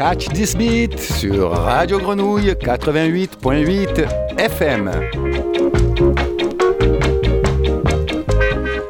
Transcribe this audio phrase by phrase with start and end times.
[0.00, 4.90] Catch This Beat sur Radio Grenouille 88.8 FM.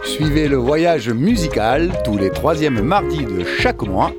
[0.05, 4.12] Suivez le voyage musical tous les troisièmes mardis de chaque mois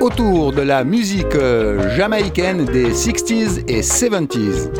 [0.00, 1.38] autour de la musique
[1.94, 4.70] jamaïcaine des 60s et 70s.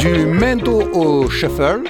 [0.00, 1.82] Du mento au shuffle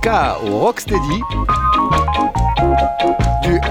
[0.00, 1.59] ska au rocksteady, du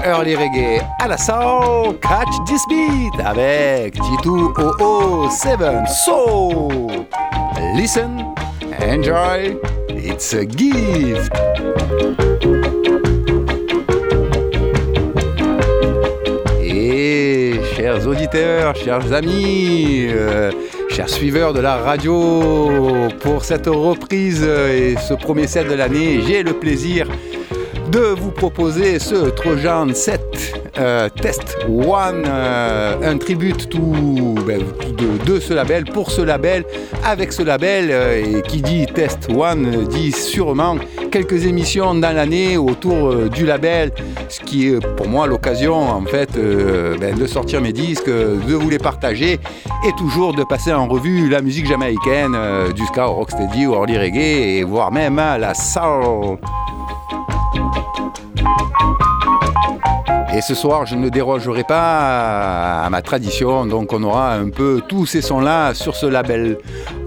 [0.04, 6.68] early reggae à la soul, catch this beat avec T200 So,
[7.74, 8.24] listen,
[8.80, 9.56] enjoy,
[9.88, 11.32] it's a gift.
[16.62, 20.50] Et chers auditeurs, chers amis, euh,
[20.88, 26.42] chers suiveurs de la radio, pour cette reprise et ce premier set de l'année, j'ai
[26.42, 27.06] le plaisir
[27.90, 34.62] de vous proposer ce Trojan 7 euh, Test One, euh, un tribute tout, ben,
[35.26, 36.64] de, ce label, pour ce label,
[37.04, 40.76] avec ce label, euh, et qui dit Test One dit sûrement
[41.10, 43.90] quelques émissions dans l'année autour du label,
[44.28, 46.30] ce qui est pour moi l'occasion en fait
[47.00, 49.40] ben, de sortir mes disques, de vous les partager
[49.86, 52.36] et toujours de passer en revue la musique jamaïcaine,
[52.74, 56.38] du ska au rocksteady, au early reggae, et voire même à la soul.
[60.40, 64.80] Et ce soir, je ne dérogerai pas à ma tradition, donc on aura un peu
[64.88, 66.56] tous ces sons-là sur ce label,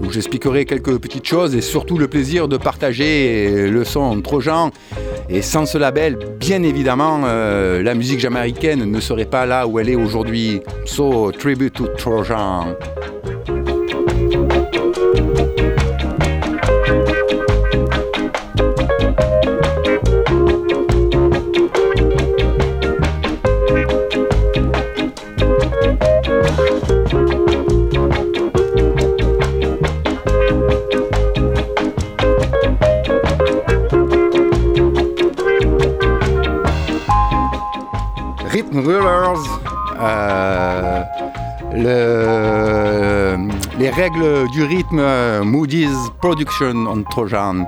[0.00, 4.70] où j'expliquerai quelques petites choses et surtout le plaisir de partager le son Trojan.
[5.28, 9.80] Et sans ce label, bien évidemment, euh, la musique jamaïcaine ne serait pas là où
[9.80, 10.60] elle est aujourd'hui.
[10.84, 12.76] So, tribute to Trojan.
[43.96, 47.64] Règles du rythme Moody's Production on Trojan.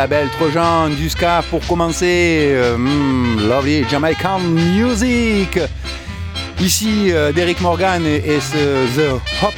[0.00, 2.52] Label Trojan du ska pour commencer.
[2.54, 5.58] Euh, hmm, lovely Jamaican Music.
[6.58, 9.54] Ici, euh, Derek Morgan et, The Hop,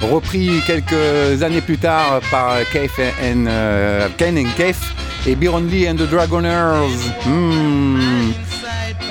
[0.00, 4.80] repris quelques années plus tard par Keith and, uh, Ken and Keith
[5.26, 6.88] et Byron Lee and the Dragoners.
[7.26, 8.47] Hmm.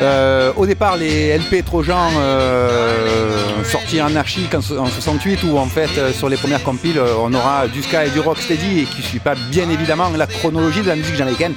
[0.01, 6.11] Euh, au départ, les LP Trojan euh, sortis en en, 68, où en fait, euh,
[6.11, 9.19] sur les premières compiles, on aura du ska et du rocksteady, et qui ne suit
[9.19, 11.53] pas bien évidemment la chronologie de la musique jamaïcaine,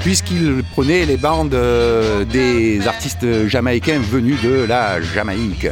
[0.00, 1.56] puisqu'il prenait les bandes
[2.30, 5.68] des artistes jamaïcains venus de la Jamaïque.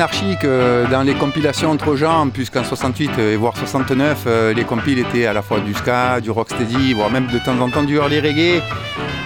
[0.00, 4.98] Anarchique euh, dans les compilations entre gens, puisqu'en 68 et voire 69, euh, les compiles
[4.98, 7.96] étaient à la fois du ska, du rocksteady, voire même de temps en temps du
[7.96, 8.62] early reggae.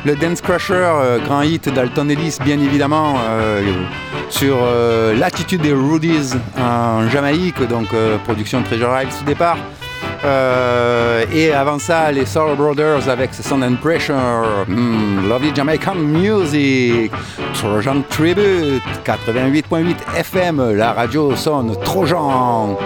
[0.04, 3.14] Le Dance Crusher, euh, grand hit d'Alton Ellis, bien évidemment,
[4.30, 4.56] sur
[5.16, 7.86] l'attitude des Rudies en Jamaïque, donc
[8.24, 9.58] production Treasure Isles au départ.
[10.24, 17.12] Euh, et avant ça, les Soul Brothers avec Sound and Pressure, hmm, Lovely Jamaican Music,
[17.64, 22.76] Trojan Tribute, 88.8 FM, la radio sonne Trojan.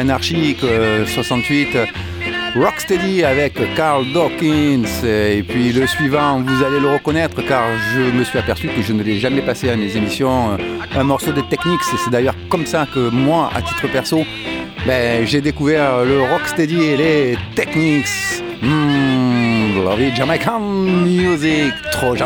[0.00, 0.64] Anarchique
[1.06, 1.76] 68.
[2.56, 5.04] Rocksteady avec Carl Dawkins.
[5.04, 7.62] Et puis le suivant, vous allez le reconnaître car
[7.94, 10.58] je me suis aperçu que je ne l'ai jamais passé à mes émissions.
[10.96, 11.82] Un morceau de Technics.
[12.04, 14.24] C'est d'ailleurs comme ça que moi, à titre perso,
[14.86, 18.42] ben, j'ai découvert le Rocksteady et les Technics.
[18.62, 22.16] Mmh, Jamaican music, trop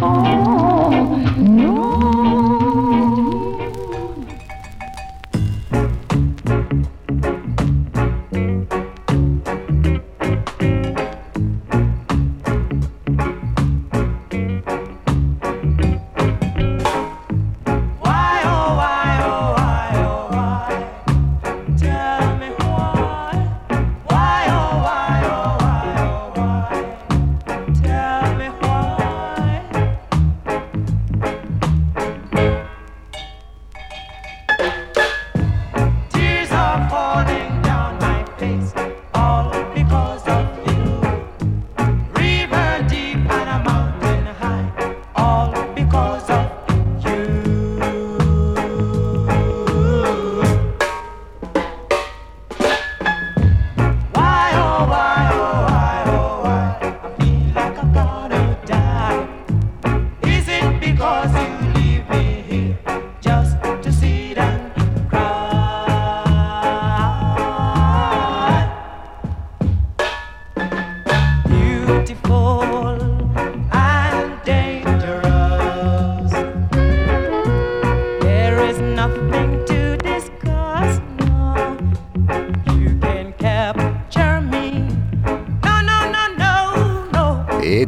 [0.00, 2.41] Oh, no.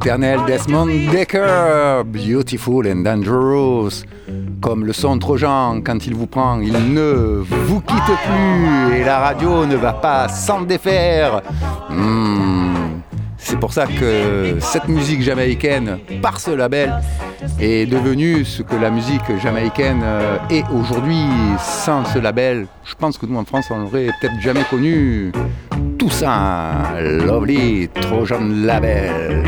[0.05, 0.47] Sens.
[0.47, 4.05] Desmond Decker, Beautiful and Dangerous.
[4.61, 9.19] Comme le son Trojan, quand il vous prend, il ne vous quitte plus et la
[9.19, 11.43] radio ne va pas s'en défaire.
[11.91, 13.01] Hmm.
[13.37, 16.95] C'est pour ça que cette musique jamaïcaine, par ce label,
[17.61, 21.27] est devenue ce que la musique jamaïcaine euh, est aujourd'hui.
[21.59, 25.31] Sans ce label, je pense que nous en France, on n'aurait peut-être jamais connu
[25.99, 26.95] tout ça.
[27.01, 29.45] Lovely Trojan Label.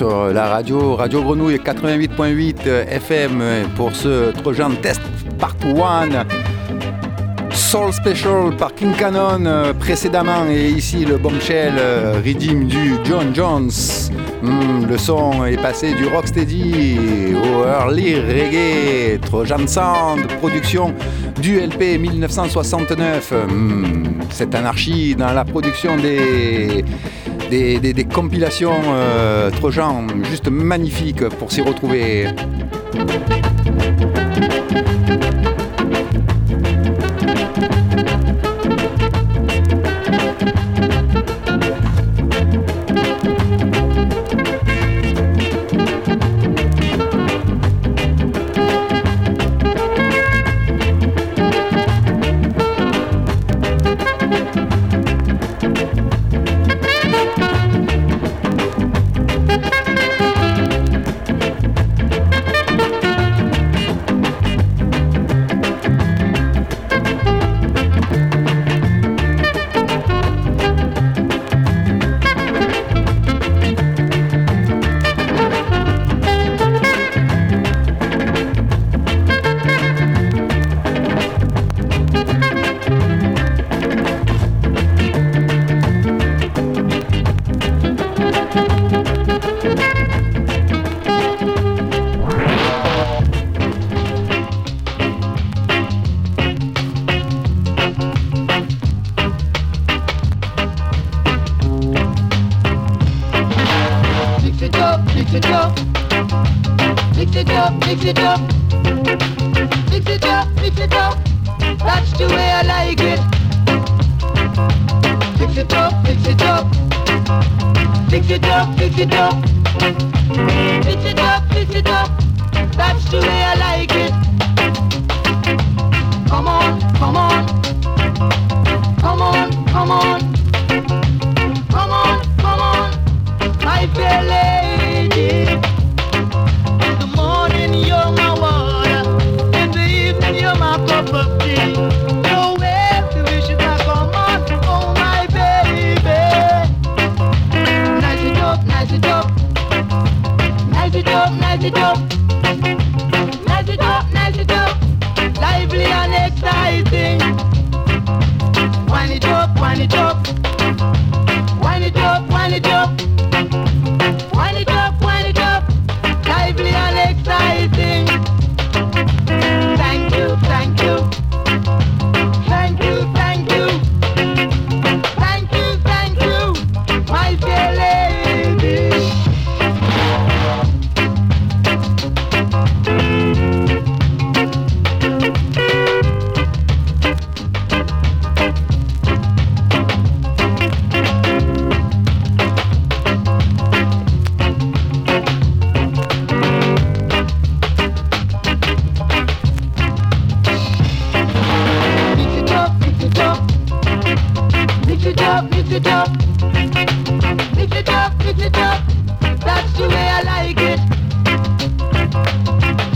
[0.00, 3.42] Sur la radio, Radio Grenouille 88.8 FM
[3.76, 5.02] pour ce Trojan Test
[5.38, 6.24] Part 1
[7.54, 13.34] Soul Special par King Cannon euh, précédemment et ici le bombshell euh, Redeem du John
[13.34, 13.70] Jones.
[14.42, 20.94] Hmm, le son est passé du rocksteady au early reggae, Trojan Sound, production
[21.42, 23.34] du LP 1969.
[23.50, 26.86] Hmm, cette anarchie dans la production des
[27.50, 32.28] des, compilations euh, Trojan juste magnifiques pour s'y retrouver.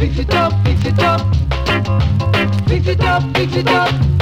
[0.05, 1.35] Fix it up, fix it up.
[2.69, 4.14] Fix it up, fix it up.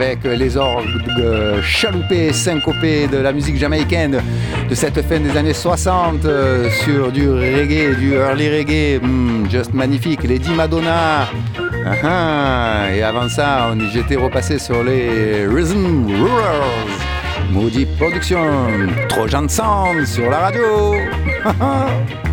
[0.00, 1.02] Avec les orgues
[1.62, 4.22] chaloupés, syncopés de la musique jamaïcaine
[4.68, 9.74] de cette fin des années 60 euh, sur du reggae, du early reggae, hmm, juste
[9.74, 11.28] magnifique, les 10 Madonna.
[11.86, 12.94] Ah, ah.
[12.94, 18.46] et avant ça, j'étais repassé sur les Rhythm Rulers, Moody Production,
[19.08, 20.94] Trojan Sound sur la radio.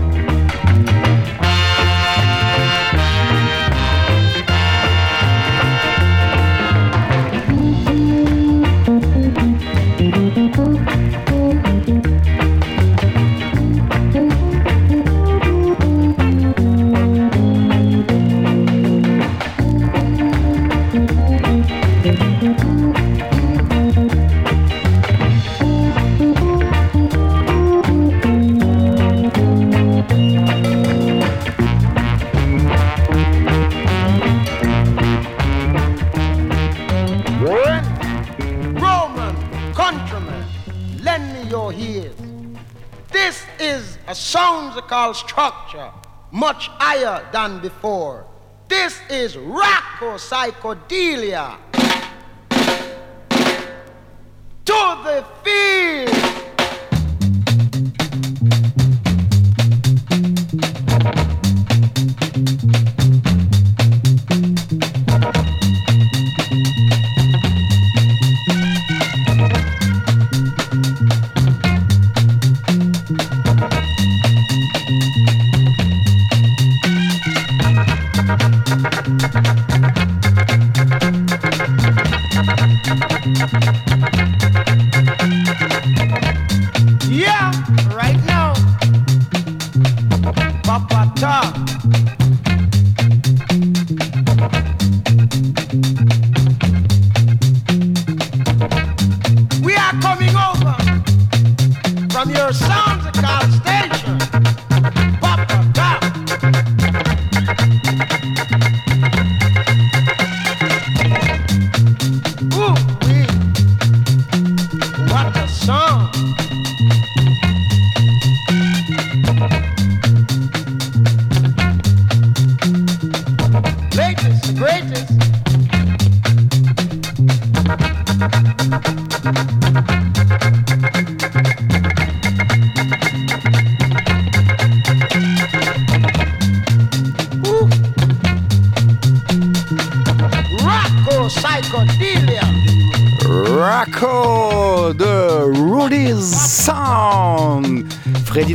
[45.14, 45.92] structure
[46.32, 48.26] much higher than before.
[48.68, 51.58] This is Rocco Psychedelia.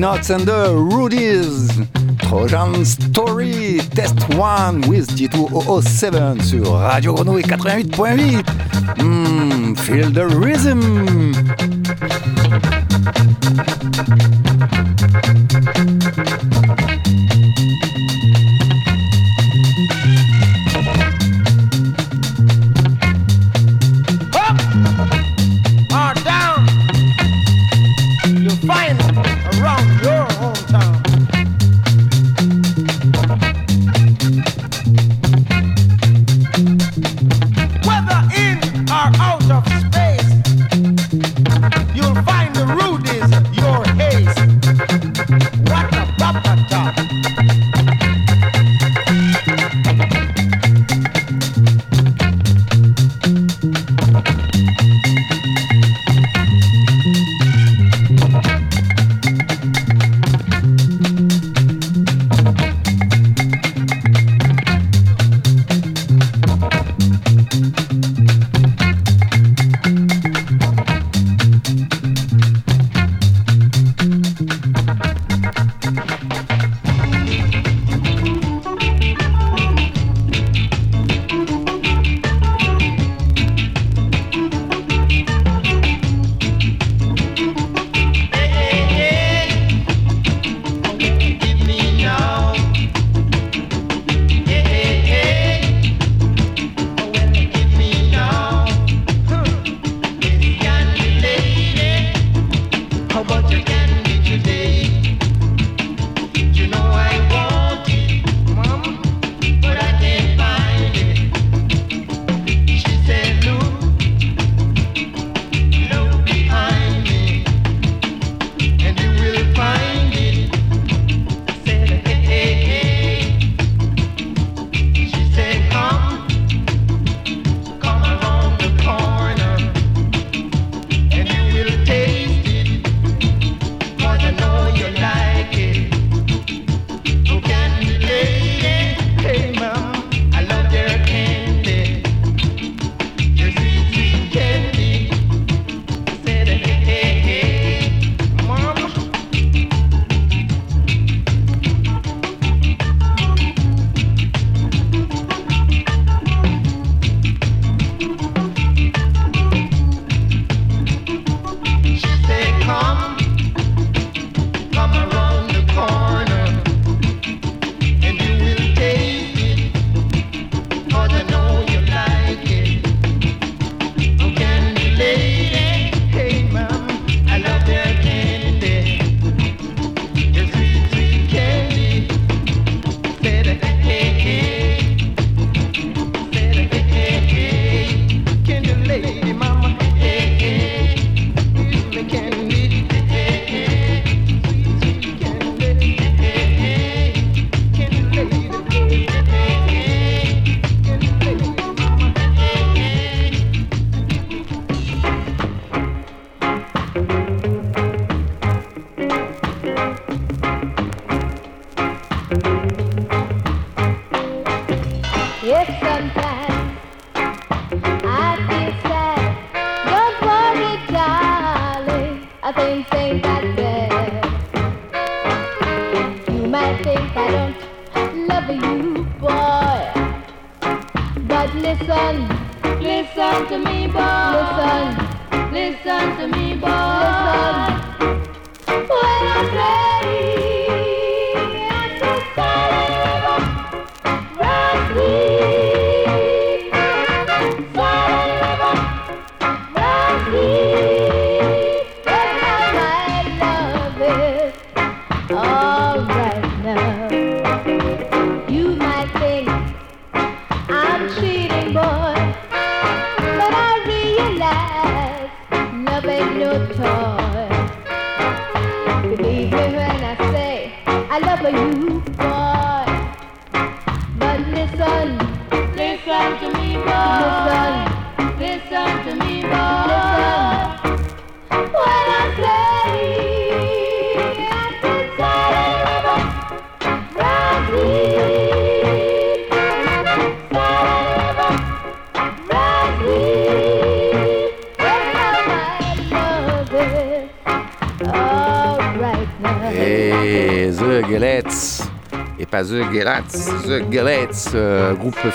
[0.02, 1.70] Nuts and the Rudies.
[2.18, 8.44] Trojan Story Test 1 with G2007 sur Radio Grenouille 88.8.
[8.98, 11.61] Hmm, feel the rhythm.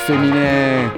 [0.07, 0.89] Féminin.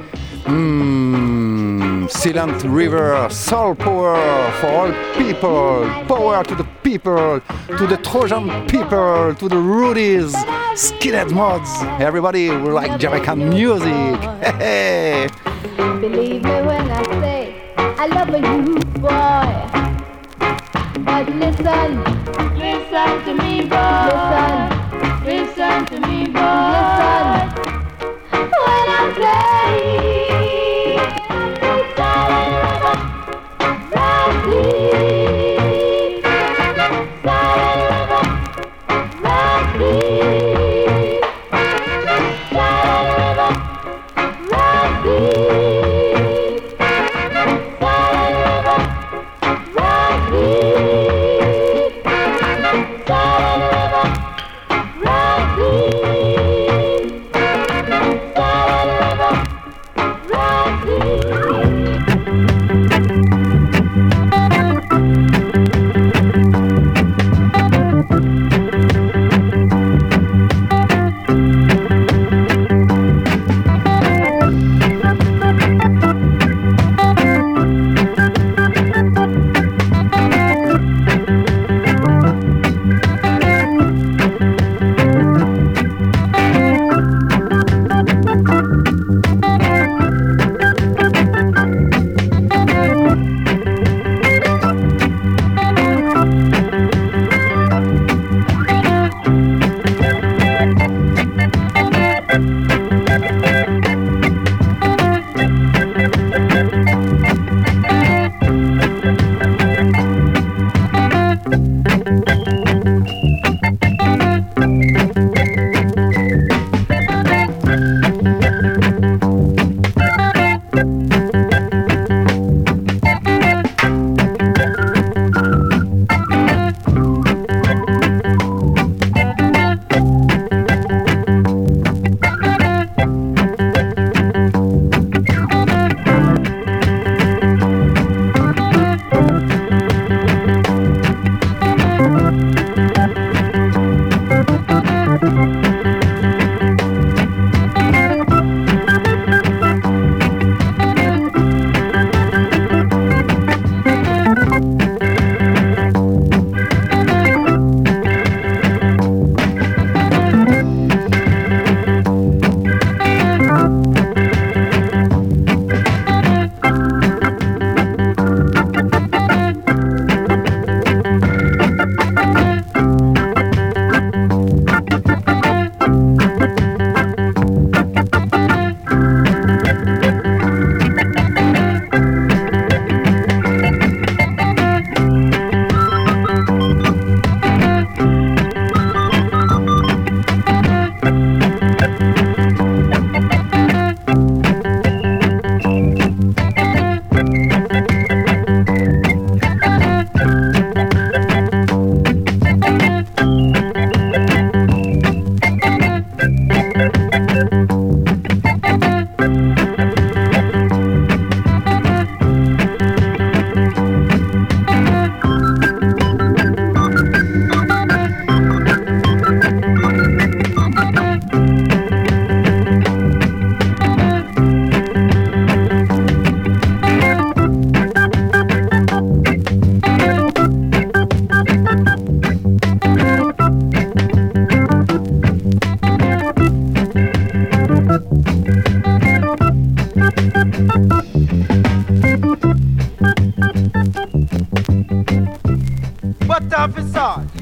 [0.46, 7.42] Mm, Silent River, Soul Power for all people, power to the people,
[7.78, 10.34] to the Trojan people, to the Rudies,
[10.76, 11.70] Skinhead mods.
[12.00, 14.20] Everybody will like Jamaican music.
[14.42, 15.28] Hey, hey.
[16.00, 19.50] Believe me when I say I love you, boy.
[21.04, 21.90] But listen,
[22.58, 24.06] listen to me, boy.
[24.06, 24.56] Listen.
[25.26, 26.40] Listen to me, boy.
[26.74, 27.69] Listen.
[29.10, 29.59] Sempre!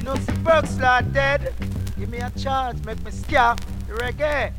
[0.08, 1.54] Nussy Berg's like dead.
[2.00, 3.56] Give me a chance, make me scare
[3.90, 4.54] reggae.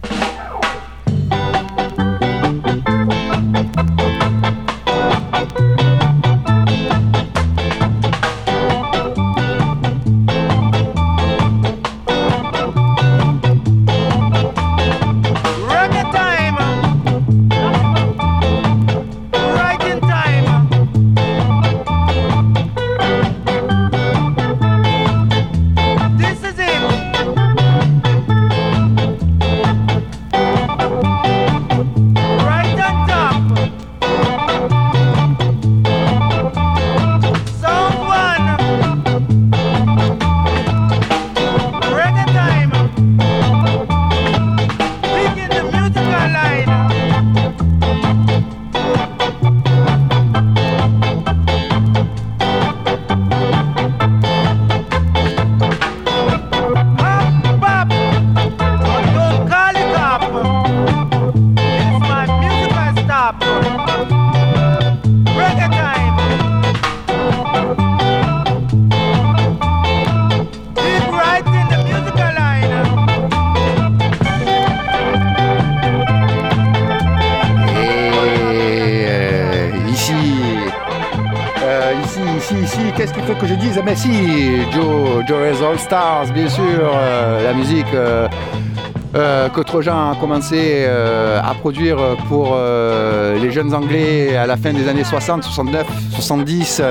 [85.88, 88.28] Stars, bien sûr, euh, la musique euh,
[89.16, 91.96] euh, que Trojan a commencé à produire
[92.28, 92.58] pour
[93.40, 96.82] les jeunes Anglais à la fin des années 60, 69, 70,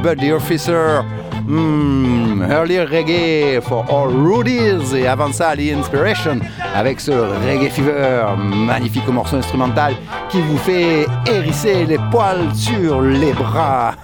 [0.00, 1.00] Buddy Officer,
[1.48, 6.38] hmm, Early Reggae for All Rudies, et avant ça, The Inspiration,
[6.76, 9.94] avec ce Reggae Fever, magnifique morceau instrumental
[10.34, 13.94] qui vous fait hérisser les poils sur les bras.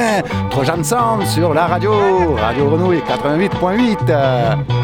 [0.50, 4.79] Trojan Sound sur la radio, Radio Renouille 88.8.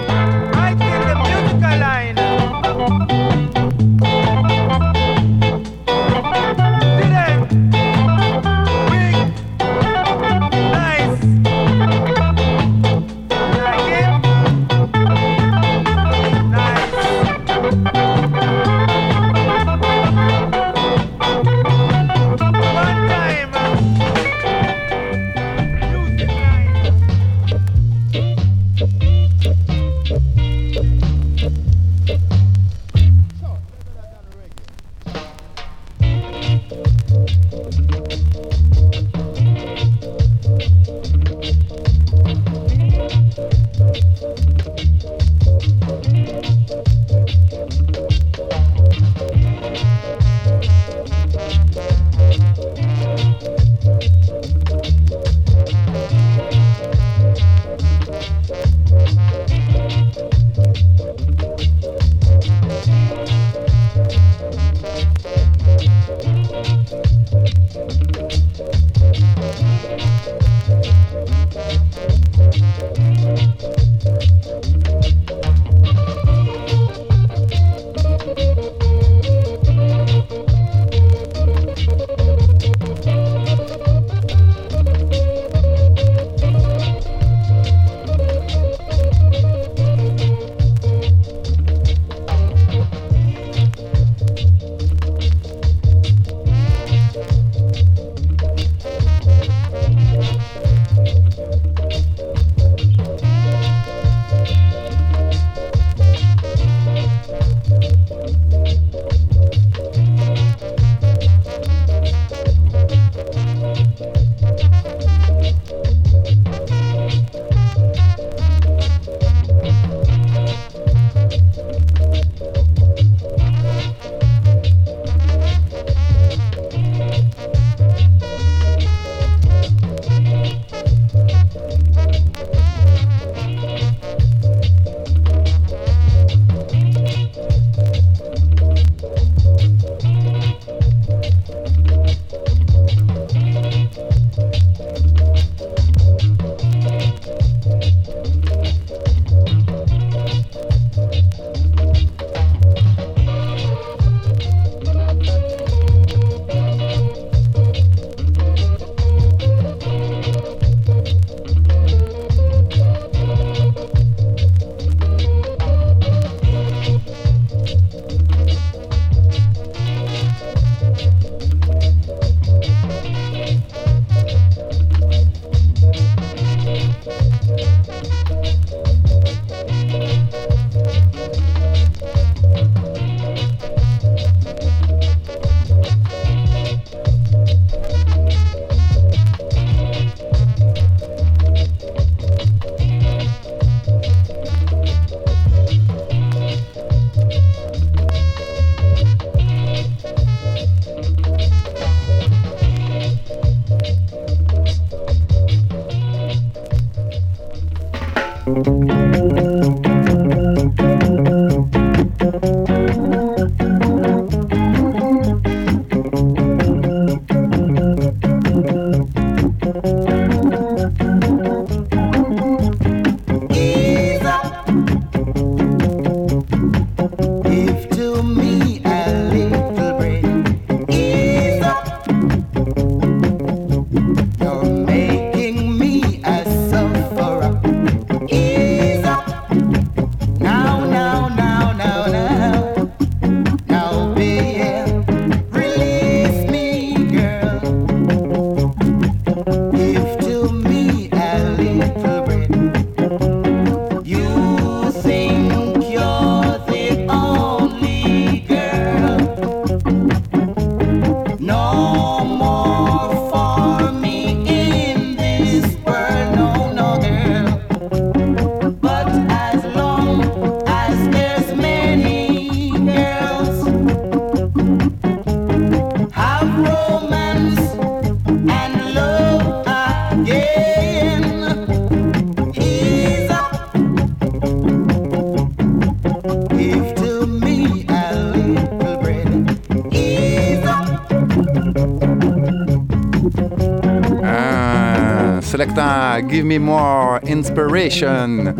[296.28, 298.54] Give Me More Inspiration,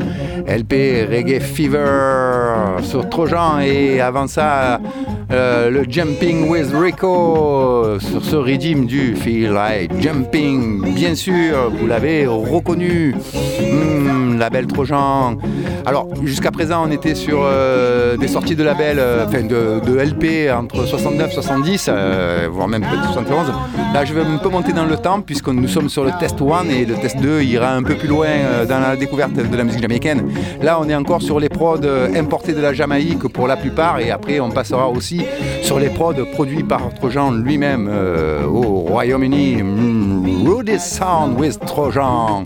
[0.47, 4.81] LP Reggae Fever sur Trojan et avant ça
[5.33, 10.95] euh, le Jumping with Rico sur ce rythme du Feel Like Jumping.
[10.95, 13.15] Bien sûr, vous l'avez reconnu,
[14.39, 15.39] la belle Trojan.
[15.87, 20.51] Alors, jusqu'à présent, on était sur euh, des sorties de label, euh, enfin de, LP
[20.53, 21.91] entre 69 70,
[22.51, 23.53] voire même peut-être 71.
[23.97, 26.37] Là, je vais un peu monter dans le temps puisque nous sommes sur le test
[26.43, 29.57] 1 et le test 2 ira un peu plus loin euh, dans la découverte de
[29.57, 30.31] la musique jamaïcaine.
[30.61, 33.99] Là, on est encore sur les prods euh, importés de la Jamaïque pour la plupart
[34.01, 35.23] et après, on passera aussi
[35.63, 39.63] sur les prods produits par Trojan lui-même euh, au Royaume-Uni.
[39.63, 42.45] Mm, Rudy Sound with Trojan.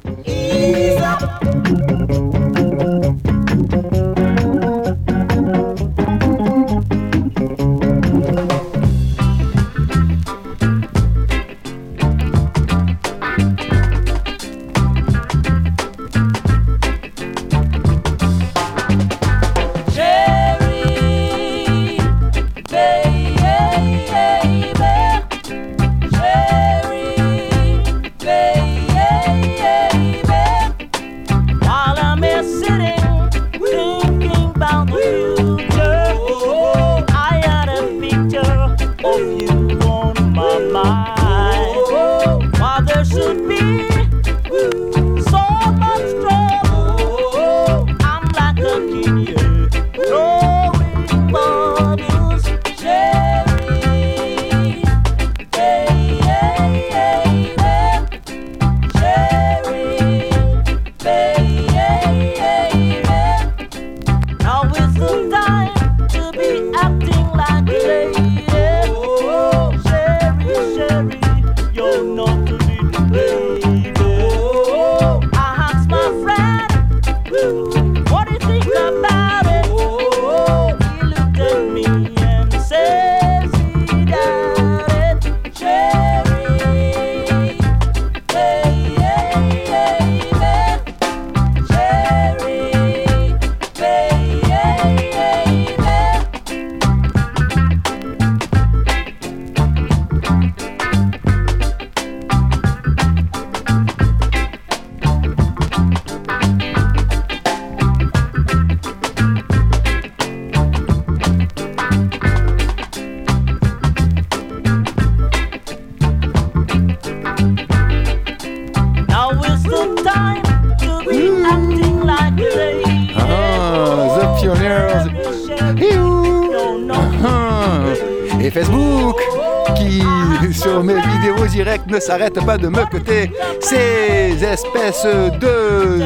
[132.10, 133.30] S'arrête pas de me côté.
[133.60, 136.00] Ces espèces de.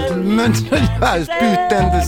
[1.38, 2.00] Putain de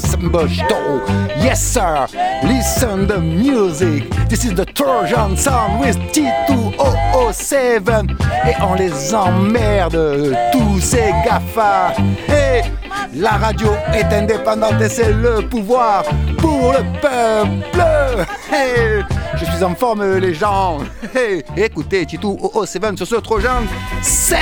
[1.42, 2.06] Yes, sir.
[2.42, 4.04] Listen the music.
[4.28, 8.10] This is the Trojan sound with T2007.
[8.46, 11.94] Et on les emmerde, tous ces GAFA.
[13.18, 16.04] La radio est indépendante et c'est le pouvoir
[16.36, 18.26] pour le peuple.
[19.36, 20.78] Je suis en forme, les gens.
[21.56, 23.62] écoutez, Titou oh, 7 sur ce Trojan
[24.02, 24.36] 7.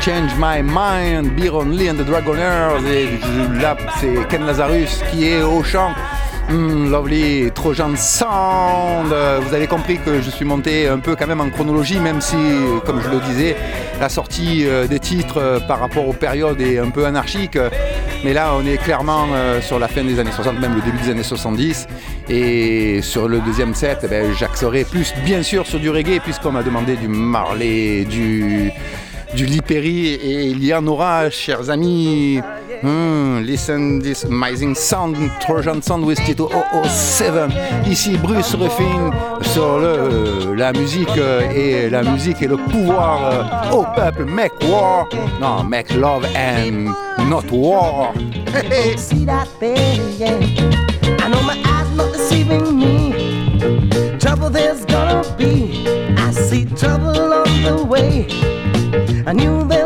[0.00, 2.80] Change My Mind, Byron Lee and the Dragoners.
[2.86, 3.06] Et
[3.60, 5.90] là, c'est Ken Lazarus qui est au chant.
[6.48, 9.14] Hmm, lovely Trojan Sound.
[9.42, 12.36] Vous avez compris que je suis monté un peu quand même en chronologie, même si,
[12.86, 13.56] comme je le disais,
[14.00, 17.58] la sortie euh, des titres euh, par rapport aux périodes est un peu anarchique.
[18.24, 20.98] Mais là, on est clairement euh, sur la fin des années 60, même le début
[21.04, 21.86] des années 70.
[22.30, 26.52] Et sur le deuxième set, eh ben, j'axerai plus, bien sûr, sur du reggae, puisqu'on
[26.52, 28.72] m'a demandé du Marley, du
[29.34, 30.74] du Liperi et il
[31.30, 32.40] chers amis.
[32.82, 36.48] Hmm, listen this amazing sound, Trojan Sound with Tito
[36.84, 37.52] 007.
[37.86, 39.10] Ici Bruce Ruffin
[39.42, 41.08] sur le, la musique
[41.54, 44.24] et la musique et le pouvoir au peuple.
[44.24, 45.06] Make war,
[45.40, 46.88] non, make love and
[47.28, 48.14] not war.
[52.14, 54.18] Deceiving me.
[54.18, 55.86] Trouble there's gonna be.
[56.16, 58.26] I see trouble on the way.
[59.30, 59.79] A new that.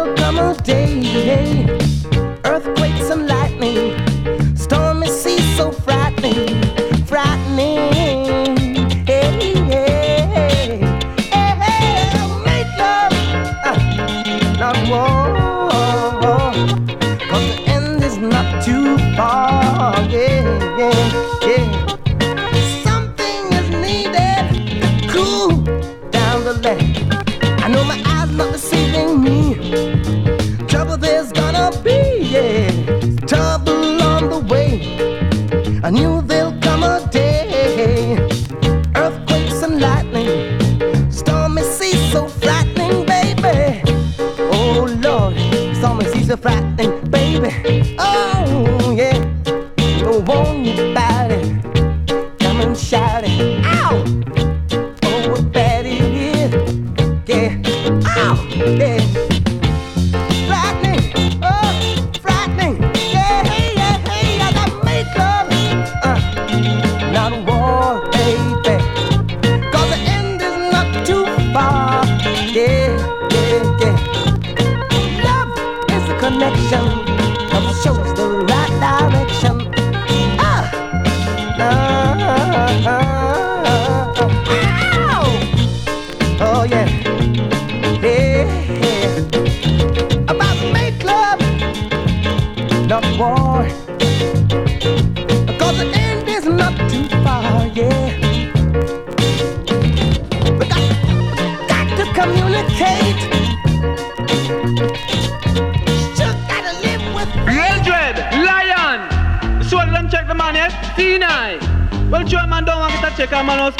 [47.96, 48.73] Oh,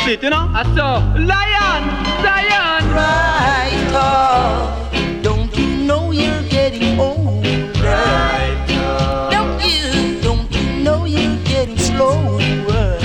[0.05, 0.51] a man you know?
[0.53, 0.99] I saw.
[1.15, 1.83] Lion,
[2.23, 2.95] Zion.
[2.95, 5.23] Right off.
[5.23, 7.71] Don't you know you're getting older?
[7.87, 9.29] Oh.
[9.31, 10.21] Don't you?
[10.21, 12.39] Don't you know you're getting slower?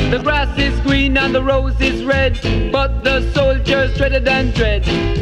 [0.09, 2.39] The grass is green and the rose is red,
[2.71, 5.18] but the soldiers dreaded and dread.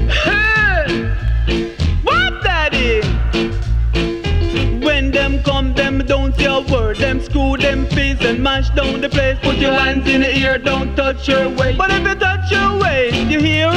[9.58, 11.80] Put your hands in the air, don't touch your waist.
[11.80, 13.70] But if you touch your waist, you hear?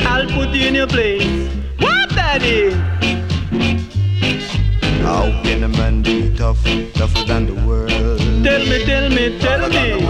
[0.00, 1.48] I'll put you in your place.
[1.78, 2.72] What, daddy?
[5.00, 6.62] How can a man be tough,
[6.92, 8.18] tougher than the world?
[8.44, 10.02] Tell me, tell me, tell me.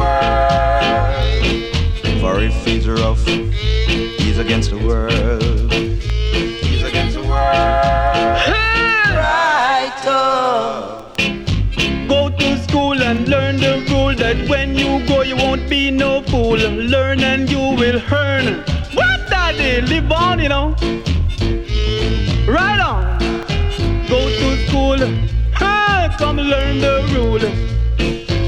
[2.20, 3.24] For if he's rough,
[14.98, 16.56] you go, you won't be no fool.
[16.56, 18.62] Learn and you will earn.
[18.92, 19.80] What daddy?
[19.86, 20.74] Live on, you know.
[22.46, 23.18] Right on.
[24.08, 24.98] Go to school.
[25.54, 26.14] Ha!
[26.18, 27.44] Come learn the rule.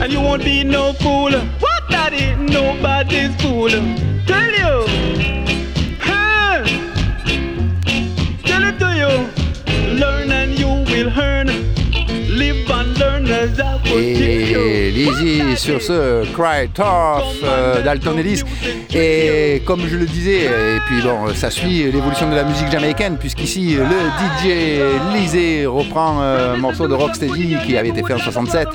[0.02, 1.32] And you won't be no fool.
[1.32, 2.34] What daddy?
[2.36, 3.70] Nobody's fool.
[4.26, 5.45] Tell you.
[13.96, 18.42] Et Lizzy sur ce Cry Tough euh, d'Alton Ellis.
[18.94, 23.16] Et comme je le disais, et puis bon, ça suit l'évolution de la musique jamaïcaine,
[23.16, 24.80] puisqu'ici le DJ
[25.14, 28.68] Lizzy reprend euh, un morceau de Rocksteady qui avait été fait en 67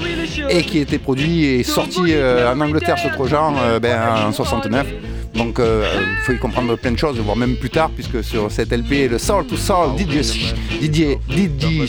[0.50, 4.86] et qui était produit et sorti euh, en Angleterre sur Trojan ben, en 69.
[5.34, 8.72] Donc il faut y comprendre plein de choses, voire même plus tard, puisque sur cette
[8.72, 11.88] LP, le Soul to Soul DJ, DJ, DJ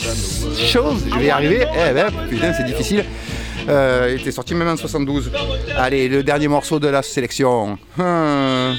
[0.57, 3.03] Shows, je vais y arriver, eh ben, putain c'est difficile,
[3.67, 5.31] euh, il était sorti même en 72.
[5.77, 7.77] Allez, le dernier morceau de la sélection.
[7.97, 8.75] Hum.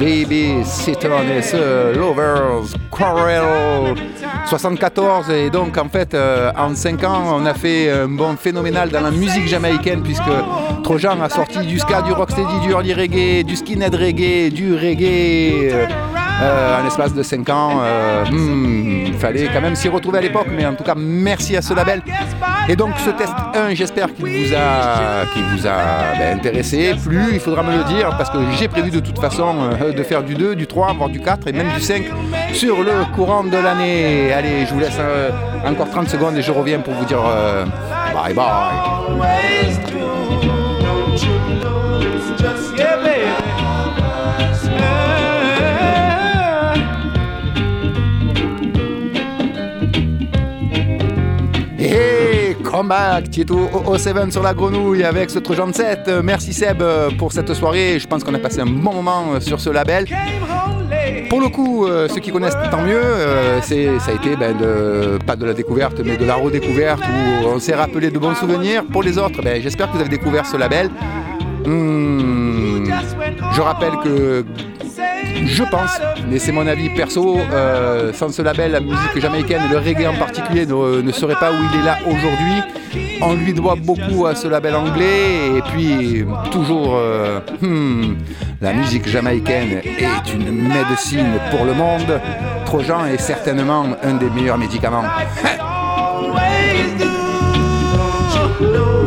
[0.00, 3.94] Baby et ce Lovers Quarrel
[4.46, 8.88] 74 et donc en fait euh, en 5 ans on a fait un bon phénoménal
[8.88, 10.22] dans la musique jamaïcaine puisque
[10.82, 15.70] Trojan a sorti du ska, du rocksteady, du early reggae, du skinhead reggae, du reggae
[15.70, 15.86] euh,
[16.42, 17.80] euh, en l'espace de 5 ans.
[17.82, 21.58] euh, hmm, Il fallait quand même s'y retrouver à l'époque mais en tout cas merci
[21.58, 22.02] à ce label.
[22.68, 27.30] Et donc ce test 1 j'espère qu'il vous a, qu'il vous a ben, intéressé, plu,
[27.32, 30.22] il faudra me le dire parce que j'ai prévu de toute façon euh, de faire
[30.22, 32.04] du 2, du 3, voire du 4 et même du 5
[32.52, 34.32] sur le courant de l'année.
[34.32, 35.30] Allez, je vous laisse euh,
[35.66, 37.64] encore 30 secondes et je reviens pour vous dire euh,
[38.14, 39.00] bye bye.
[52.80, 56.00] Comeback, Tieto au 7 sur la grenouille avec ce Trojan de 7.
[56.08, 57.98] Euh, Merci Seb euh, pour cette soirée.
[57.98, 60.06] Je pense qu'on a passé un bon moment euh, sur ce label.
[61.28, 63.00] Pour le coup, ceux qui connaissent tant mieux,
[63.62, 67.58] ça a été ben, de- pas de la découverte, mais de la redécouverte où on
[67.60, 68.82] s'est rappelé de bons souvenirs.
[68.90, 70.90] Pour les autres, ben, j'espère que vous avez découvert ce label.
[71.66, 72.84] Hmm,
[73.54, 74.44] je rappelle que
[75.46, 79.78] je pense, mais c'est mon avis perso, euh, sans ce label, la musique jamaïcaine le
[79.78, 82.62] reggae en particulier ne, ne serait pas où il est là aujourd'hui.
[83.22, 88.16] On lui doit beaucoup à ce label anglais et puis toujours, euh, hmm,
[88.60, 92.20] la musique jamaïcaine est une médecine pour le monde.
[92.64, 95.04] Trojan est certainement un des meilleurs médicaments.